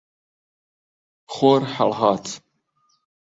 [1.35, 2.25] خۆر هەڵهات.